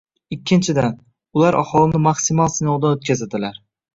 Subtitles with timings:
[0.35, 0.95] Ikkinchidan,
[1.41, 3.63] ular aholini maksimal sinovdan o'tkazadilar